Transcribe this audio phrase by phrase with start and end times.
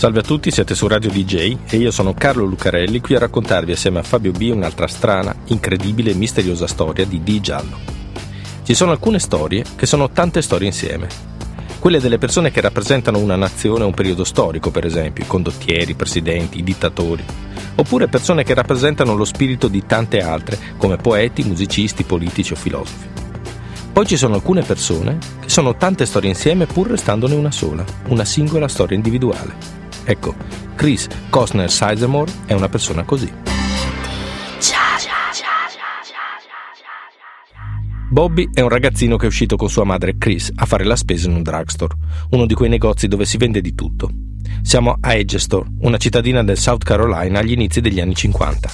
[0.00, 3.72] Salve a tutti, siete su Radio DJ e io sono Carlo Lucarelli qui a raccontarvi
[3.72, 7.76] assieme a Fabio B un'altra strana, incredibile e misteriosa storia di Di Giallo.
[8.62, 11.06] Ci sono alcune storie che sono tante storie insieme.
[11.78, 15.90] Quelle delle persone che rappresentano una nazione o un periodo storico, per esempio, i condottieri,
[15.90, 17.22] i presidenti, i dittatori.
[17.74, 23.06] Oppure persone che rappresentano lo spirito di tante altre, come poeti, musicisti, politici o filosofi.
[23.92, 28.24] Poi ci sono alcune persone che sono tante storie insieme pur restandone una sola, una
[28.24, 29.79] singola storia individuale.
[30.10, 30.34] Ecco,
[30.74, 33.32] Chris Costner Sizemore è una persona così.
[38.10, 41.28] Bobby è un ragazzino che è uscito con sua madre Chris a fare la spesa
[41.28, 41.94] in un drugstore,
[42.30, 44.10] uno di quei negozi dove si vende di tutto.
[44.62, 48.68] Siamo a Edgestore, una cittadina del South Carolina agli inizi degli anni 50.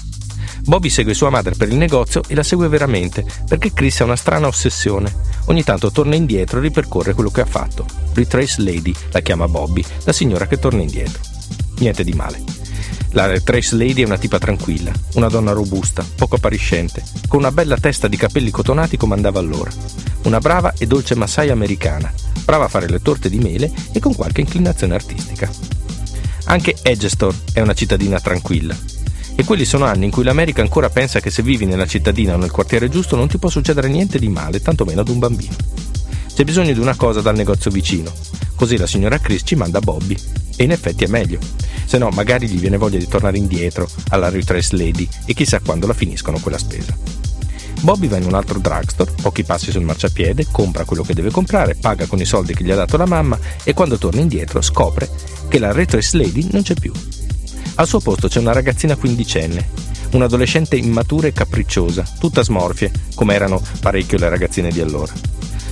[0.66, 4.16] Bobby segue sua madre per il negozio e la segue veramente, perché Chris ha una
[4.16, 5.14] strana ossessione.
[5.44, 7.86] Ogni tanto torna indietro e ripercorre quello che ha fatto.
[8.14, 11.22] Retrace Lady la chiama Bobby, la signora che torna indietro.
[11.78, 12.42] Niente di male.
[13.10, 17.76] La Retrace Lady è una tipa tranquilla, una donna robusta, poco appariscente, con una bella
[17.78, 19.70] testa di capelli cotonati come andava allora.
[20.24, 22.12] Una brava e dolce massaia americana,
[22.44, 25.48] brava a fare le torte di mele e con qualche inclinazione artistica.
[26.46, 28.76] Anche Edgestone è una cittadina tranquilla,
[29.36, 32.38] e quelli sono anni in cui l'America ancora pensa che se vivi nella cittadina o
[32.38, 35.54] nel quartiere giusto non ti può succedere niente di male, tantomeno ad un bambino.
[36.34, 38.10] C'è bisogno di una cosa dal negozio vicino,
[38.56, 40.16] così la signora Chris ci manda Bobby.
[40.56, 41.38] E in effetti è meglio.
[41.84, 45.86] Se no, magari gli viene voglia di tornare indietro alla Retrace Lady e chissà quando
[45.86, 46.96] la finiscono quella spesa.
[47.82, 51.74] Bobby va in un altro drugstore, pochi passi sul marciapiede, compra quello che deve comprare,
[51.74, 55.10] paga con i soldi che gli ha dato la mamma e quando torna indietro scopre
[55.48, 56.92] che la Retrace Lady non c'è più.
[57.78, 59.68] Al suo posto c'è una ragazzina quindicenne,
[60.12, 65.12] un'adolescente immatura e capricciosa, tutta smorfie, come erano parecchio le ragazzine di allora.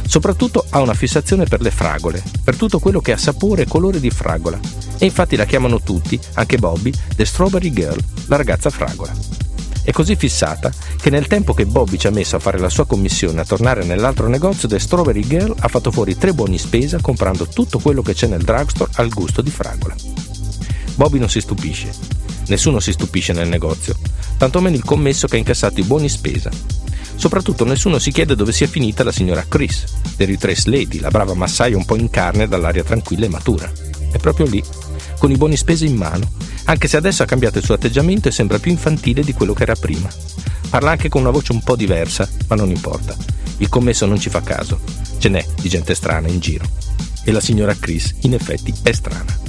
[0.07, 4.01] Soprattutto ha una fissazione per le fragole, per tutto quello che ha sapore e colore
[4.01, 4.61] di fragola.
[4.99, 9.13] E infatti la chiamano tutti, anche Bobby, The Strawberry Girl, la ragazza fragola.
[9.83, 12.87] È così fissata che nel tempo che Bobby ci ha messo a fare la sua
[12.87, 17.47] commissione a tornare nell'altro negozio, The Strawberry Girl ha fatto fuori tre buoni spesa comprando
[17.47, 19.95] tutto quello che c'è nel drugstore al gusto di fragola.
[20.94, 21.91] Bobby non si stupisce.
[22.47, 23.97] Nessuno si stupisce nel negozio,
[24.37, 26.50] tantomeno il commesso che ha incassato i buoni spesa.
[27.16, 29.84] Soprattutto nessuno si chiede dove sia finita la signora Chris,
[30.16, 33.71] The Retrace Lady, la brava massaia un po' in carne dall'aria tranquilla e matura.
[34.10, 34.62] È proprio lì,
[35.19, 36.31] con i buoni spesa in mano,
[36.65, 39.62] anche se adesso ha cambiato il suo atteggiamento e sembra più infantile di quello che
[39.62, 40.09] era prima.
[40.69, 43.16] Parla anche con una voce un po' diversa, ma non importa.
[43.59, 44.81] Il commesso non ci fa caso.
[45.19, 46.69] Ce n'è di gente strana in giro.
[47.25, 49.44] E la signora Chris, in effetti, è strana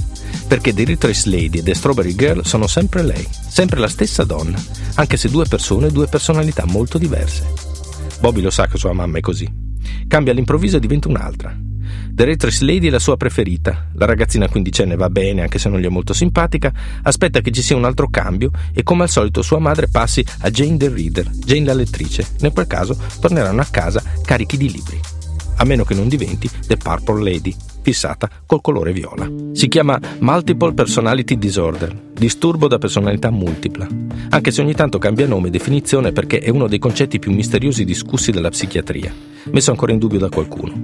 [0.46, 4.62] perché The Retrace Lady e The Strawberry Girl sono sempre lei, sempre la stessa donna,
[4.94, 7.52] anche se due persone e due personalità molto diverse.
[8.20, 9.50] Bobby lo sa che sua mamma è così.
[10.08, 11.56] Cambia all'improvviso e diventa un'altra.
[12.10, 15.80] The Retrace Lady è la sua preferita, la ragazzina quindicenne va bene anche se non
[15.80, 19.42] gli è molto simpatica, aspetta che ci sia un altro cambio e come al solito
[19.42, 23.68] sua madre passi a Jane the Reader, Jane la lettrice, in quel caso torneranno a
[23.70, 24.98] casa carichi di libri,
[25.56, 27.54] a meno che non diventi The Purple Lady,
[27.86, 29.30] fissata col colore viola.
[29.52, 33.86] Si chiama Multiple Personality Disorder, disturbo da personalità multipla,
[34.30, 37.84] anche se ogni tanto cambia nome e definizione perché è uno dei concetti più misteriosi
[37.84, 39.14] discussi dalla psichiatria,
[39.52, 40.74] messo ancora in dubbio da qualcuno.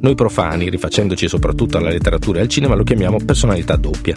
[0.00, 4.16] Noi profani, rifacendoci soprattutto alla letteratura e al cinema, lo chiamiamo personalità doppia,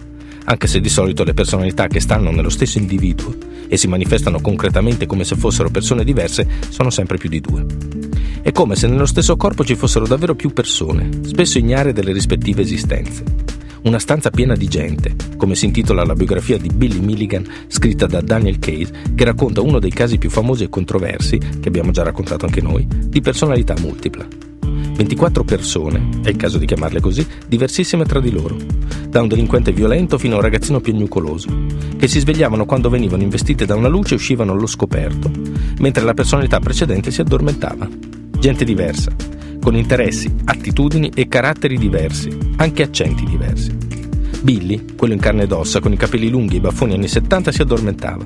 [0.50, 3.36] anche se di solito le personalità che stanno nello stesso individuo
[3.68, 7.66] e si manifestano concretamente come se fossero persone diverse sono sempre più di due.
[8.42, 12.62] È come se nello stesso corpo ci fossero davvero più persone, spesso ignare delle rispettive
[12.62, 13.24] esistenze.
[13.84, 18.22] Una stanza piena di gente, come si intitola la biografia di Billy Milligan scritta da
[18.22, 22.46] Daniel Case, che racconta uno dei casi più famosi e controversi, che abbiamo già raccontato
[22.46, 24.26] anche noi, di personalità multipla.
[24.62, 28.58] 24 persone, è il caso di chiamarle così, diversissime tra di loro,
[29.18, 31.48] da un delinquente violento fino a un ragazzino piagnucoloso,
[31.98, 35.32] che si svegliavano quando venivano investite da una luce e uscivano allo scoperto,
[35.80, 37.90] mentre la personalità precedente si addormentava.
[38.38, 39.12] Gente diversa,
[39.60, 43.76] con interessi, attitudini e caratteri diversi, anche accenti diversi.
[44.44, 47.52] Billy, quello in carne ed ossa, con i capelli lunghi e i baffoni anni 70,
[47.52, 48.24] si addormentava.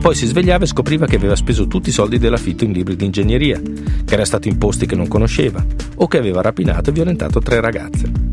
[0.00, 3.04] Poi si svegliava e scopriva che aveva speso tutti i soldi dell'affitto in libri di
[3.04, 3.62] ingegneria,
[4.04, 5.64] che era stato in posti che non conosceva,
[5.94, 8.23] o che aveva rapinato e violentato tre ragazze.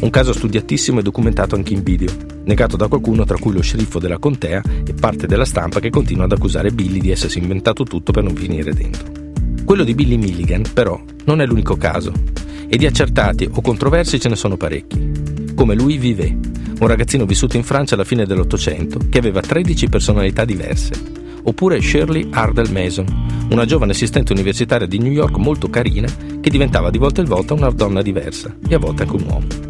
[0.00, 2.14] Un caso studiatissimo e documentato anche in video,
[2.44, 6.24] negato da qualcuno tra cui lo sceriffo della contea e parte della stampa che continua
[6.24, 9.10] ad accusare Billy di essersi inventato tutto per non finire dentro.
[9.64, 12.12] Quello di Billy Milligan, però, non è l'unico caso,
[12.68, 16.36] e di accertati o controversi ce ne sono parecchi, come Louis Vivet,
[16.78, 20.92] un ragazzino vissuto in Francia alla fine dell'Ottocento che aveva 13 personalità diverse,
[21.42, 23.06] oppure Shirley Ardell Mason,
[23.50, 26.08] una giovane assistente universitaria di New York molto carina
[26.40, 29.67] che diventava di volta in volta una donna diversa e a volte anche un uomo.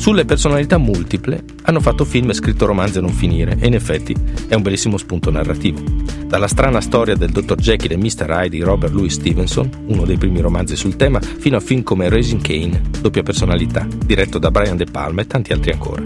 [0.00, 4.16] Sulle personalità multiple hanno fatto film e scritto romanzi a non finire e in effetti
[4.48, 5.82] è un bellissimo spunto narrativo.
[6.26, 7.56] Dalla strana storia del Dr.
[7.56, 8.26] Jekyll e Mr.
[8.30, 12.08] Hyde di Robert Louis Stevenson, uno dei primi romanzi sul tema, fino a film come
[12.08, 16.02] Raising Kane, doppia personalità, diretto da Brian De Palma e tanti altri ancora.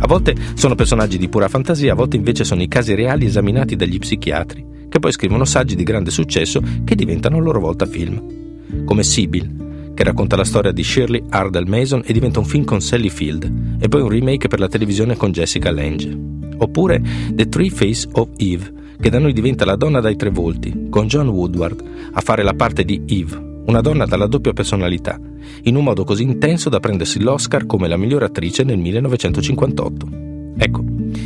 [0.00, 3.74] A volte sono personaggi di pura fantasia, a volte invece sono i casi reali esaminati
[3.74, 8.84] dagli psichiatri, che poi scrivono saggi di grande successo che diventano a loro volta film.
[8.84, 9.61] Come Sibyl,
[9.94, 13.78] che racconta la storia di Shirley Ardell Mason e diventa un film con Sally Field
[13.80, 16.16] e poi un remake per la televisione con Jessica Lange.
[16.58, 17.02] Oppure
[17.32, 21.06] The Three Face of Eve, che da noi diventa La donna dai tre volti, con
[21.06, 25.18] John Woodward a fare la parte di Eve, una donna dalla doppia personalità,
[25.62, 30.20] in un modo così intenso da prendersi l'Oscar come la migliore attrice nel 1958.
[30.56, 30.84] Ecco,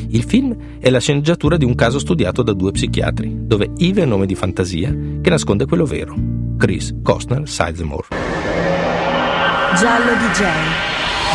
[0.08, 4.04] il film è la sceneggiatura di un caso studiato da due psichiatri, dove Eve è
[4.04, 6.14] un nome di fantasia che nasconde quello vero,
[6.56, 8.25] Chris Costner Sizemore.
[9.78, 10.42] Giallo DJ.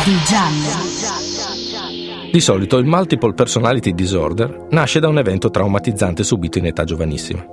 [0.04, 0.68] Di giallo.
[2.32, 7.46] Di solito il Multiple Personality Disorder nasce da un evento traumatizzante subito in età giovanissima.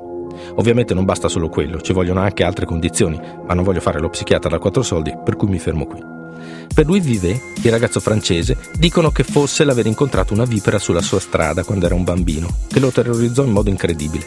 [0.55, 4.09] Ovviamente non basta solo quello, ci vogliono anche altre condizioni, ma non voglio fare lo
[4.09, 6.01] psichiatra da quattro soldi, per cui mi fermo qui.
[6.73, 11.19] Per Louis Vivet, il ragazzo francese, dicono che fosse l'aver incontrato una vipera sulla sua
[11.19, 14.25] strada quando era un bambino, che lo terrorizzò in modo incredibile.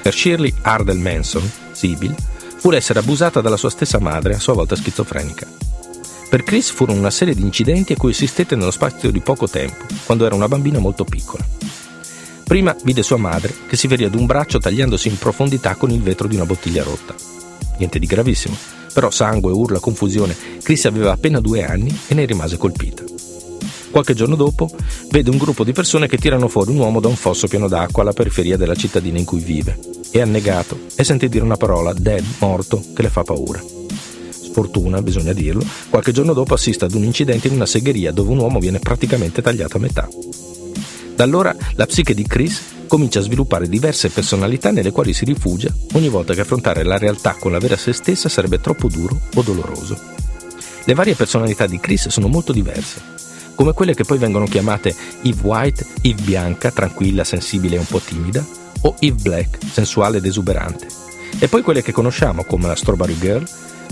[0.00, 2.14] Per Shirley Ardell Manson, Sibyl,
[2.56, 5.67] fu l'essere abusata dalla sua stessa madre, a sua volta schizofrenica.
[6.28, 9.86] Per Chris furono una serie di incidenti a cui assistette nello spazio di poco tempo,
[10.04, 11.42] quando era una bambina molto piccola.
[12.44, 16.02] Prima vide sua madre che si ferì ad un braccio tagliandosi in profondità con il
[16.02, 17.14] vetro di una bottiglia rotta.
[17.78, 18.54] Niente di gravissimo,
[18.92, 20.36] però sangue, urla, confusione.
[20.62, 23.04] Chris aveva appena due anni e ne rimase colpita.
[23.90, 24.68] Qualche giorno dopo
[25.10, 28.02] vede un gruppo di persone che tirano fuori un uomo da un fosso pieno d'acqua
[28.02, 29.78] alla periferia della cittadina in cui vive.
[30.10, 33.77] È annegato e sente dire una parola, dead, morto, che le fa paura.
[34.48, 38.38] Sfortuna, bisogna dirlo, qualche giorno dopo assiste ad un incidente in una segheria dove un
[38.38, 40.08] uomo viene praticamente tagliato a metà.
[41.14, 45.72] Da allora la psiche di Chris comincia a sviluppare diverse personalità nelle quali si rifugia
[45.92, 49.42] ogni volta che affrontare la realtà con la vera se stessa sarebbe troppo duro o
[49.42, 49.98] doloroso.
[50.84, 53.00] Le varie personalità di Chris sono molto diverse,
[53.54, 57.98] come quelle che poi vengono chiamate Eve White, Eve bianca, tranquilla, sensibile e un po'
[57.98, 58.46] timida,
[58.82, 60.86] o Eve Black, sensuale ed esuberante.
[61.40, 63.46] E poi quelle che conosciamo come la Strawberry Girl,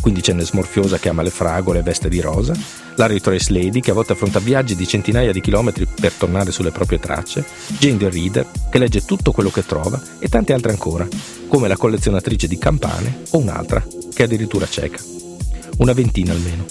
[0.06, 2.54] quindicenne smorfiosa che ama le fragole e veste di rosa,
[2.94, 6.70] la Retrace Lady che a volte affronta viaggi di centinaia di chilometri per tornare sulle
[6.70, 7.44] proprie tracce,
[7.80, 11.08] Jane the Reader che legge tutto quello che trova e tante altre ancora,
[11.48, 15.02] come la collezionatrice di campane o un'altra che è addirittura cieca.
[15.78, 16.64] Una ventina almeno.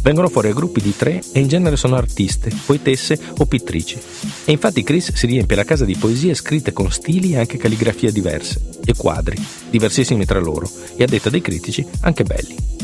[0.00, 3.98] Vengono fuori a gruppi di tre e in genere sono artiste, poetesse o pittrici.
[4.46, 8.12] E infatti Chris si riempie la casa di poesie scritte con stili e anche calligrafie
[8.12, 9.36] diverse, e quadri,
[9.68, 12.77] diversissimi tra loro, e a detta dei critici anche belli.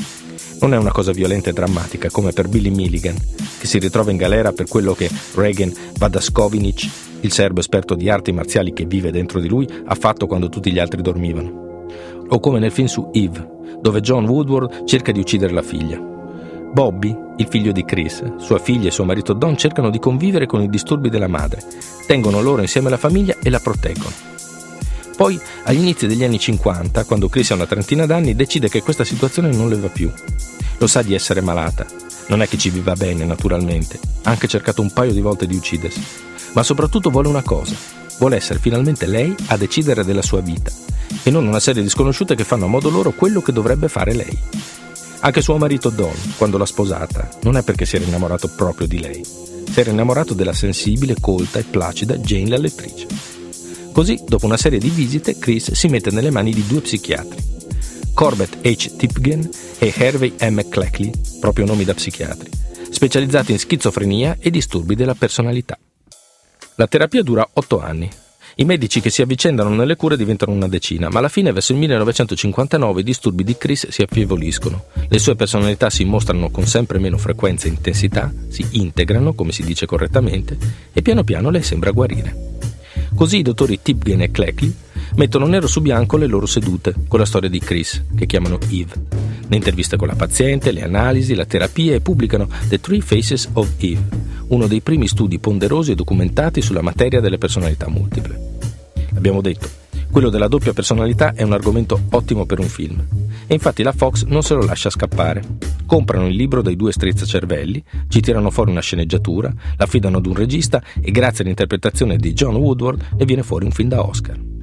[0.61, 3.17] Non è una cosa violenta e drammatica come per Billy Milligan,
[3.59, 6.89] che si ritrova in galera per quello che Reagan Vadaskovinic,
[7.21, 10.73] il serbo esperto di arti marziali che vive dentro di lui, ha fatto quando tutti
[10.73, 11.87] gli altri dormivano.
[12.29, 13.47] O come nel film su Eve,
[13.81, 16.01] dove John Woodward cerca di uccidere la figlia.
[16.73, 20.63] Bobby, il figlio di Chris, sua figlia e suo marito Don cercano di convivere con
[20.63, 21.63] i disturbi della madre,
[22.07, 24.34] tengono loro insieme la famiglia e la proteggono.
[25.25, 29.05] Poi, agli inizi degli anni 50, quando Chris ha una trentina d'anni, decide che questa
[29.05, 30.13] situazione non le va più.
[30.77, 31.87] Lo sa di essere malata.
[32.27, 33.99] Non è che ci viva bene, naturalmente.
[34.25, 36.05] Ha anche cercato un paio di volte di uccidersi.
[36.53, 37.75] Ma soprattutto vuole una cosa.
[38.19, 40.71] Vuole essere finalmente lei a decidere della sua vita.
[41.23, 44.13] E non una serie di sconosciute che fanno a modo loro quello che dovrebbe fare
[44.13, 44.39] lei.
[45.21, 49.01] Anche suo marito Don, quando l'ha sposata, non è perché si era innamorato proprio di
[49.01, 49.25] lei.
[49.25, 53.34] Si era innamorato della sensibile, colta e placida Jane la lettrice.
[53.95, 57.41] Così, dopo una serie di visite, Chris si mette nelle mani di due psichiatri,
[58.13, 58.97] Corbett H.
[58.97, 59.49] Tipgen
[59.79, 60.69] e Hervey M.
[60.69, 62.51] Cleckley, proprio nomi da psichiatri,
[62.91, 65.79] specializzati in schizofrenia e disturbi della personalità.
[66.75, 68.11] La terapia dura otto anni
[68.57, 71.79] i medici che si avvicendano nelle cure diventano una decina, ma alla fine, verso il
[71.79, 74.85] 1959, i disturbi di Chris si affievoliscono.
[75.09, 79.65] Le sue personalità si mostrano con sempre meno frequenza e intensità, si integrano, come si
[79.65, 80.57] dice correttamente,
[80.93, 82.53] e piano piano lei sembra guarire.
[83.15, 84.73] Così i dottori Tipgen e Cleckley
[85.17, 88.93] mettono nero su bianco le loro sedute con la storia di Chris, che chiamano Eve.
[89.47, 93.69] Le interviste con la paziente, le analisi, la terapia e pubblicano The Three Faces of
[93.79, 94.03] Eve,
[94.49, 98.53] uno dei primi studi ponderosi e documentati sulla materia delle personalità multiple.
[99.15, 99.83] Abbiamo detto,
[100.15, 103.05] Quello della doppia personalità è un argomento ottimo per un film.
[103.49, 105.43] E infatti la Fox non se lo lascia scappare.
[105.87, 110.81] Comprano il libro dai due strizzacervelli, ci tirano fuori una sceneggiatura, l'affidano ad un regista
[111.01, 114.54] e grazie all'interpretazione di John Woodward ne viene fuori un film da Oscar.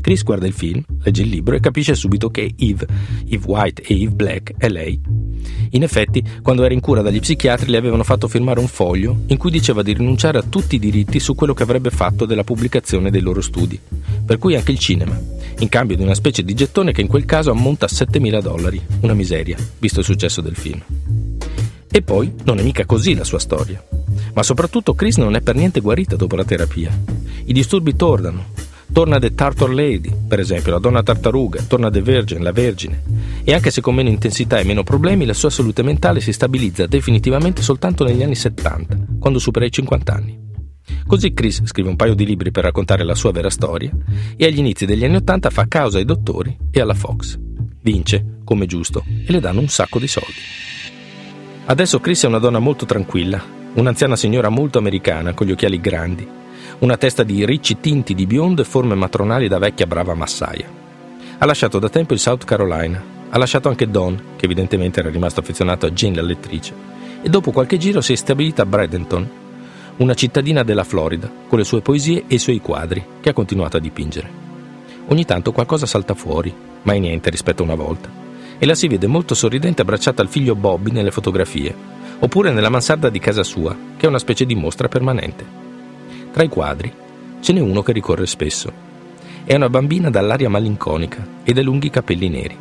[0.00, 2.86] Chris guarda il film, legge il libro e capisce subito che Eve,
[3.28, 5.00] Eve White e Eve Black è lei.
[5.70, 9.36] In effetti, quando era in cura dagli psichiatri le avevano fatto firmare un foglio in
[9.36, 13.10] cui diceva di rinunciare a tutti i diritti su quello che avrebbe fatto della pubblicazione
[13.10, 13.78] dei loro studi,
[14.24, 15.18] per cui anche il cinema,
[15.58, 18.80] in cambio di una specie di gettone che in quel caso ammonta a 7.000 dollari,
[19.00, 20.82] una miseria, visto il successo del film.
[21.92, 23.82] E poi non è mica così la sua storia.
[24.32, 26.96] Ma soprattutto Chris non è per niente guarita dopo la terapia.
[27.44, 28.46] I disturbi tornano,
[28.92, 33.02] Torna The Tartar Lady, per esempio, la donna tartaruga, torna The Virgin, la Vergine.
[33.44, 36.86] E anche se con meno intensità e meno problemi, la sua salute mentale si stabilizza
[36.86, 40.48] definitivamente soltanto negli anni 70, quando supera i 50 anni.
[41.06, 43.90] Così Chris scrive un paio di libri per raccontare la sua vera storia
[44.36, 47.38] e agli inizi degli anni 80 fa causa ai dottori e alla Fox.
[47.82, 50.34] Vince, come giusto, e le danno un sacco di soldi.
[51.66, 53.40] Adesso Chris è una donna molto tranquilla,
[53.74, 56.26] un'anziana signora molto americana con gli occhiali grandi,
[56.80, 60.66] una testa di ricci tinti di biondo e forme matronali da vecchia brava massaia.
[61.36, 65.40] Ha lasciato da tempo il South Carolina, ha lasciato anche Don, che evidentemente era rimasto
[65.40, 66.72] affezionato a Jane la lettrice,
[67.20, 69.30] e dopo qualche giro si è stabilita a Bradenton,
[69.98, 73.76] una cittadina della Florida, con le sue poesie e i suoi quadri, che ha continuato
[73.76, 74.30] a dipingere.
[75.08, 78.08] Ogni tanto qualcosa salta fuori, mai niente rispetto a una volta,
[78.58, 81.74] e la si vede molto sorridente abbracciata al figlio Bobby nelle fotografie,
[82.20, 85.68] oppure nella mansarda di casa sua, che è una specie di mostra permanente.
[86.32, 86.92] Tra i quadri
[87.40, 88.72] ce n'è uno che ricorre spesso.
[89.44, 92.56] È una bambina dall'aria malinconica e dai lunghi capelli neri.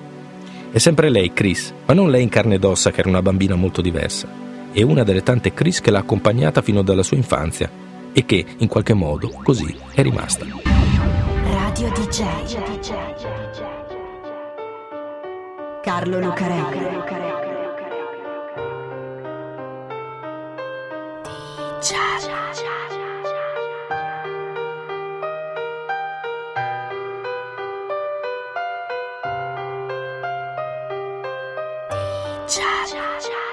[0.71, 3.55] È sempre lei, Chris, ma non lei in carne ed ossa che era una bambina
[3.55, 4.27] molto diversa.
[4.71, 7.69] È una delle tante Chris che l'ha accompagnata fino dalla sua infanzia
[8.11, 10.45] e che, in qualche modo, così è rimasta.
[11.43, 12.23] Radio DJ
[15.81, 16.79] Carlo Lucarelli
[21.79, 22.98] DJ
[32.49, 32.79] 家。
[32.87, 33.48] 家家